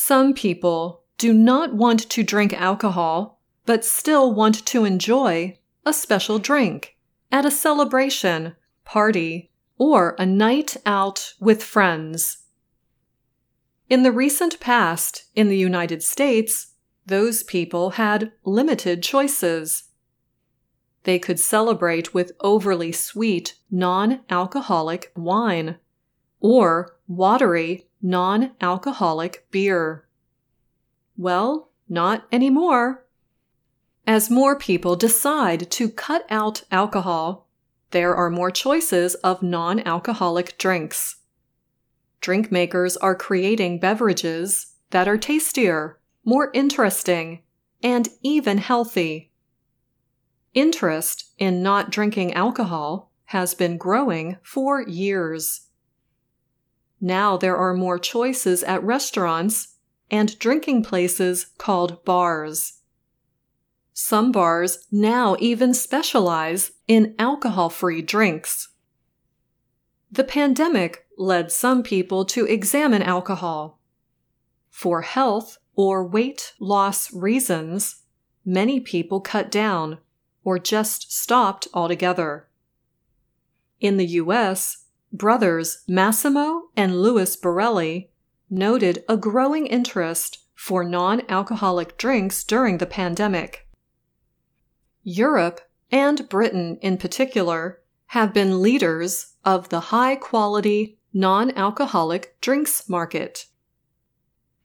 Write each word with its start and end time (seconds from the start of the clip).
Some 0.00 0.32
people 0.32 1.02
do 1.18 1.34
not 1.34 1.74
want 1.74 2.08
to 2.08 2.22
drink 2.22 2.54
alcohol, 2.54 3.40
but 3.66 3.84
still 3.84 4.32
want 4.32 4.64
to 4.66 4.84
enjoy 4.84 5.58
a 5.84 5.92
special 5.92 6.38
drink 6.38 6.96
at 7.32 7.44
a 7.44 7.50
celebration, 7.50 8.54
party, 8.84 9.50
or 9.76 10.14
a 10.16 10.24
night 10.24 10.76
out 10.86 11.34
with 11.40 11.64
friends. 11.64 12.44
In 13.90 14.04
the 14.04 14.12
recent 14.12 14.60
past, 14.60 15.24
in 15.34 15.48
the 15.48 15.58
United 15.58 16.04
States, 16.04 16.74
those 17.04 17.42
people 17.42 17.90
had 17.90 18.30
limited 18.44 19.02
choices. 19.02 19.90
They 21.02 21.18
could 21.18 21.40
celebrate 21.40 22.14
with 22.14 22.32
overly 22.40 22.92
sweet, 22.92 23.56
non 23.68 24.20
alcoholic 24.30 25.10
wine 25.16 25.78
or 26.40 26.96
watery, 27.08 27.87
non 28.02 28.52
alcoholic 28.60 29.46
beer. 29.50 30.06
Well, 31.16 31.70
not 31.88 32.26
anymore. 32.30 33.04
As 34.06 34.30
more 34.30 34.56
people 34.56 34.96
decide 34.96 35.70
to 35.72 35.90
cut 35.90 36.24
out 36.30 36.62
alcohol, 36.70 37.48
there 37.90 38.14
are 38.14 38.30
more 38.30 38.50
choices 38.50 39.14
of 39.16 39.42
non 39.42 39.80
alcoholic 39.80 40.58
drinks. 40.58 41.16
Drink 42.20 42.50
makers 42.50 42.96
are 42.96 43.14
creating 43.14 43.80
beverages 43.80 44.74
that 44.90 45.08
are 45.08 45.18
tastier, 45.18 45.98
more 46.24 46.50
interesting, 46.52 47.42
and 47.82 48.08
even 48.22 48.58
healthy. 48.58 49.30
Interest 50.54 51.32
in 51.38 51.62
not 51.62 51.90
drinking 51.90 52.34
alcohol 52.34 53.12
has 53.26 53.54
been 53.54 53.76
growing 53.76 54.36
for 54.42 54.82
years. 54.82 55.67
Now 57.00 57.36
there 57.36 57.56
are 57.56 57.74
more 57.74 57.98
choices 57.98 58.62
at 58.64 58.82
restaurants 58.82 59.76
and 60.10 60.38
drinking 60.38 60.82
places 60.84 61.46
called 61.58 62.04
bars. 62.04 62.80
Some 63.92 64.32
bars 64.32 64.86
now 64.90 65.36
even 65.38 65.74
specialize 65.74 66.72
in 66.86 67.14
alcohol 67.18 67.68
free 67.68 68.02
drinks. 68.02 68.68
The 70.10 70.24
pandemic 70.24 71.06
led 71.18 71.52
some 71.52 71.82
people 71.82 72.24
to 72.26 72.46
examine 72.46 73.02
alcohol. 73.02 73.80
For 74.70 75.02
health 75.02 75.58
or 75.74 76.06
weight 76.06 76.54
loss 76.58 77.12
reasons, 77.12 78.02
many 78.44 78.80
people 78.80 79.20
cut 79.20 79.50
down 79.50 79.98
or 80.44 80.58
just 80.58 81.12
stopped 81.12 81.68
altogether. 81.74 82.48
In 83.80 83.96
the 83.96 84.06
US, 84.06 84.86
brothers 85.12 85.82
Massimo 85.88 86.70
and 86.76 87.00
Louis 87.00 87.34
Borelli 87.36 88.10
noted 88.50 89.04
a 89.08 89.16
growing 89.16 89.66
interest 89.66 90.44
for 90.54 90.84
non 90.84 91.22
alcoholic 91.28 91.96
drinks 91.96 92.44
during 92.44 92.78
the 92.78 92.86
pandemic. 92.86 93.66
Europe, 95.02 95.60
and 95.90 96.28
Britain 96.28 96.78
in 96.82 96.98
particular, 96.98 97.80
have 98.06 98.34
been 98.34 98.62
leaders 98.62 99.34
of 99.44 99.68
the 99.68 99.80
high 99.80 100.16
quality 100.16 100.98
non 101.12 101.50
alcoholic 101.52 102.38
drinks 102.40 102.88
market. 102.88 103.46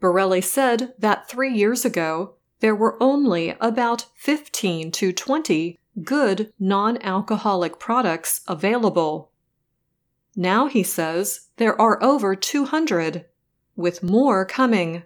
Borelli 0.00 0.40
said 0.40 0.94
that 0.98 1.28
three 1.28 1.52
years 1.52 1.84
ago 1.84 2.34
there 2.60 2.74
were 2.74 3.00
only 3.02 3.56
about 3.60 4.06
15 4.14 4.90
to 4.92 5.12
20 5.12 5.78
good 6.04 6.52
non 6.58 7.00
alcoholic 7.02 7.78
products 7.78 8.40
available. 8.46 9.30
Now 10.38 10.68
he 10.68 10.84
says 10.84 11.48
there 11.56 11.78
are 11.80 12.00
over 12.00 12.36
200 12.36 13.24
with 13.74 14.04
more 14.04 14.44
coming. 14.46 15.02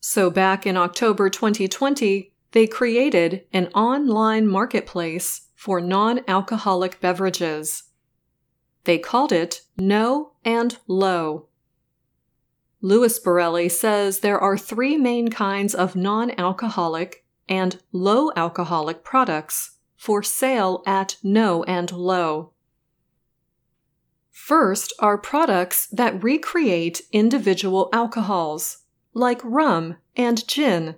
So 0.00 0.28
back 0.28 0.66
in 0.66 0.76
October 0.76 1.30
2020, 1.30 2.32
they 2.50 2.66
created 2.66 3.44
an 3.52 3.68
online 3.68 4.48
marketplace 4.48 5.42
for 5.54 5.80
non 5.80 6.22
alcoholic 6.26 7.00
beverages. 7.00 7.84
They 8.82 8.98
called 8.98 9.30
it 9.30 9.60
No 9.76 10.32
and 10.44 10.78
Low. 10.88 11.46
Louis 12.80 13.16
Borelli 13.20 13.68
says 13.68 14.18
there 14.18 14.40
are 14.40 14.58
three 14.58 14.96
main 14.96 15.28
kinds 15.30 15.76
of 15.76 15.94
non 15.94 16.32
alcoholic 16.40 17.24
and 17.48 17.78
low 17.92 18.32
alcoholic 18.34 19.04
products 19.04 19.78
for 19.96 20.24
sale 20.24 20.82
at 20.88 21.18
No 21.22 21.62
and 21.62 21.92
Low. 21.92 22.52
First 24.32 24.94
are 24.98 25.18
products 25.18 25.86
that 25.92 26.24
recreate 26.24 27.02
individual 27.12 27.90
alcohols, 27.92 28.78
like 29.12 29.40
rum 29.44 29.98
and 30.16 30.48
gin, 30.48 30.96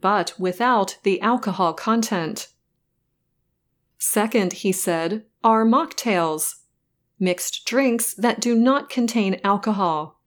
but 0.00 0.34
without 0.38 0.96
the 1.02 1.20
alcohol 1.20 1.74
content. 1.74 2.48
Second, 3.98 4.54
he 4.54 4.72
said, 4.72 5.24
are 5.44 5.64
mocktails, 5.64 6.62
mixed 7.20 7.66
drinks 7.66 8.14
that 8.14 8.40
do 8.40 8.54
not 8.54 8.88
contain 8.88 9.40
alcohol. 9.44 10.20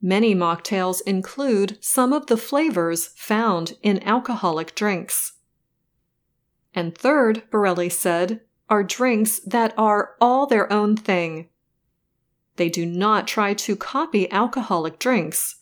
Many 0.00 0.36
mocktails 0.36 1.00
include 1.04 1.78
some 1.80 2.12
of 2.12 2.26
the 2.26 2.36
flavors 2.36 3.08
found 3.16 3.76
in 3.82 4.02
alcoholic 4.04 4.76
drinks. 4.76 5.32
And 6.72 6.96
third, 6.96 7.42
Borelli 7.50 7.88
said, 7.88 8.42
are 8.68 8.84
drinks 8.84 9.38
that 9.40 9.72
are 9.76 10.14
all 10.20 10.46
their 10.46 10.70
own 10.72 10.96
thing. 10.96 11.48
They 12.56 12.68
do 12.68 12.84
not 12.84 13.26
try 13.26 13.54
to 13.54 13.76
copy 13.76 14.30
alcoholic 14.30 14.98
drinks, 14.98 15.60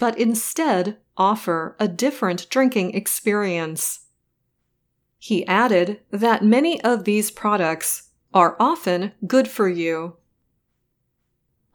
but 0.00 0.18
instead 0.18 0.96
offer 1.16 1.76
a 1.78 1.86
different 1.86 2.48
drinking 2.48 2.94
experience. 2.94 4.06
He 5.18 5.46
added 5.46 6.00
that 6.10 6.44
many 6.44 6.82
of 6.82 7.04
these 7.04 7.30
products 7.30 8.10
are 8.32 8.56
often 8.58 9.12
good 9.26 9.48
for 9.48 9.68
you. 9.68 10.16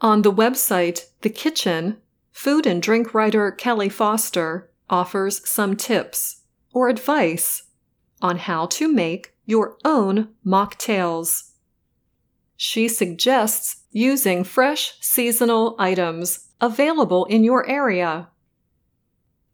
On 0.02 0.22
the 0.22 0.32
website 0.32 1.08
The 1.22 1.30
Kitchn, 1.30 1.98
food 2.32 2.66
and 2.66 2.82
drink 2.82 3.14
writer 3.14 3.52
Kelly 3.52 3.90
Foster 3.90 4.70
offers 4.90 5.48
some 5.48 5.76
tips 5.76 6.42
or 6.74 6.90
advice 6.90 7.64
on 8.22 8.38
how 8.38 8.66
to 8.66 8.92
make 8.92 9.34
your 9.50 9.76
own 9.84 10.28
mocktails. 10.46 11.54
She 12.56 12.88
suggests 12.88 13.78
using 13.92 14.44
fresh 14.44 14.94
seasonal 15.02 15.76
items 15.80 16.50
available 16.62 17.26
in 17.26 17.44
your 17.44 17.68
area. 17.68 18.28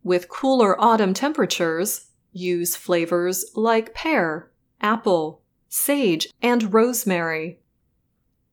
With 0.04 0.28
cooler 0.28 0.80
autumn 0.82 1.14
temperatures, 1.14 2.08
use 2.34 2.76
flavors 2.76 3.46
like 3.56 3.94
pear, 3.94 4.52
apple, 4.82 5.42
sage, 5.70 6.28
and 6.42 6.74
rosemary. 6.74 7.62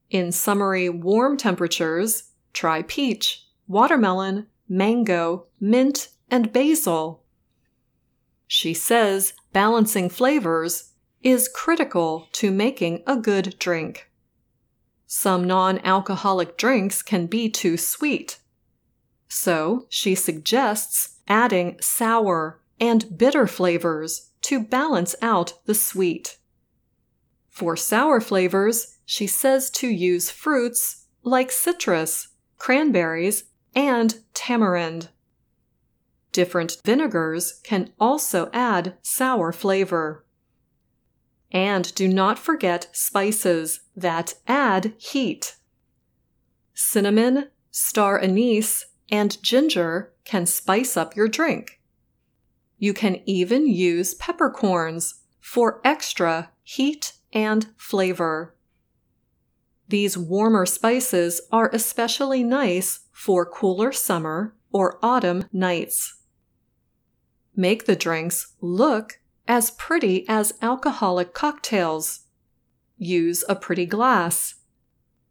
In 0.09 0.31
summery 0.31 0.87
warm 0.87 1.35
temperatures, 1.35 2.31
try 2.53 2.83
peach, 2.83 3.45
watermelon, 3.67 4.47
mango, 4.69 5.47
mint, 5.59 6.07
and 6.31 6.53
basil. 6.53 7.21
She 8.47 8.73
says 8.73 9.33
balancing 9.51 10.07
flavors 10.07 10.92
is 11.23 11.47
critical 11.47 12.27
to 12.33 12.51
making 12.51 13.01
a 13.07 13.15
good 13.15 13.55
drink. 13.57 14.09
Some 15.07 15.45
non 15.45 15.79
alcoholic 15.79 16.57
drinks 16.57 17.01
can 17.01 17.27
be 17.27 17.49
too 17.49 17.77
sweet. 17.77 18.39
So 19.27 19.87
she 19.89 20.15
suggests 20.15 21.19
adding 21.27 21.77
sour 21.81 22.61
and 22.79 23.17
bitter 23.17 23.47
flavors 23.47 24.31
to 24.41 24.59
balance 24.59 25.15
out 25.21 25.53
the 25.65 25.75
sweet. 25.75 26.37
For 27.49 27.77
sour 27.77 28.19
flavors, 28.19 28.97
she 29.05 29.27
says 29.27 29.69
to 29.71 29.87
use 29.87 30.29
fruits 30.29 31.05
like 31.23 31.51
citrus, 31.51 32.29
cranberries, 32.57 33.45
and 33.75 34.19
tamarind. 34.33 35.09
Different 36.31 36.77
vinegars 36.83 37.59
can 37.63 37.93
also 37.99 38.49
add 38.51 38.97
sour 39.03 39.51
flavor. 39.51 40.25
And 41.53 41.93
do 41.93 42.07
not 42.07 42.39
forget 42.39 42.89
spices 42.91 43.81
that 43.95 44.33
add 44.47 44.93
heat. 44.97 45.55
Cinnamon, 46.73 47.49
star 47.69 48.19
anise, 48.19 48.87
and 49.09 49.41
ginger 49.43 50.11
can 50.25 50.47
spice 50.47 50.97
up 50.97 51.15
your 51.15 51.27
drink. 51.27 51.79
You 52.79 52.93
can 52.93 53.21
even 53.25 53.67
use 53.67 54.15
peppercorns 54.15 55.21
for 55.39 55.79
extra 55.85 56.49
heat 56.63 57.13
and 57.31 57.67
flavor. 57.77 58.55
These 59.89 60.17
warmer 60.17 60.65
spices 60.65 61.41
are 61.51 61.69
especially 61.71 62.43
nice 62.43 63.01
for 63.11 63.45
cooler 63.45 63.91
summer 63.91 64.55
or 64.71 64.97
autumn 65.03 65.45
nights. 65.53 66.15
Make 67.55 67.85
the 67.85 67.95
drinks 67.95 68.53
look 68.59 69.19
as 69.47 69.71
pretty 69.71 70.27
as 70.27 70.53
alcoholic 70.61 71.33
cocktails. 71.33 72.21
Use 72.97 73.43
a 73.49 73.55
pretty 73.55 73.85
glass. 73.85 74.55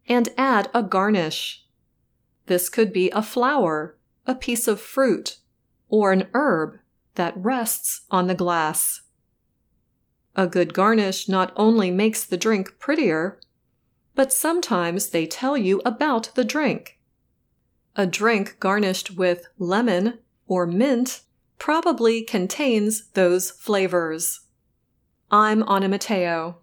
And 0.07 0.29
add 0.37 0.69
a 0.73 0.83
garnish. 0.83 1.65
This 2.47 2.67
could 2.69 2.91
be 2.91 3.09
a 3.11 3.21
flower, 3.21 3.97
a 4.27 4.35
piece 4.35 4.67
of 4.67 4.81
fruit, 4.81 5.37
or 5.87 6.11
an 6.11 6.27
herb 6.33 6.79
that 7.15 7.37
rests 7.37 8.01
on 8.11 8.27
the 8.27 8.35
glass. 8.35 9.01
A 10.35 10.47
good 10.47 10.73
garnish 10.73 11.29
not 11.29 11.53
only 11.55 11.91
makes 11.91 12.25
the 12.25 12.37
drink 12.37 12.79
prettier, 12.79 13.39
but 14.15 14.33
sometimes 14.33 15.09
they 15.09 15.25
tell 15.25 15.57
you 15.57 15.81
about 15.85 16.31
the 16.35 16.43
drink. 16.43 16.99
A 17.95 18.07
drink 18.07 18.57
garnished 18.59 19.11
with 19.11 19.45
lemon 19.57 20.19
or 20.47 20.65
mint 20.65 21.21
probably 21.57 22.23
contains 22.23 23.09
those 23.09 23.51
flavors. 23.51 24.41
I'm 25.31 25.63
Anna 25.69 25.87
Matteo 25.87 26.57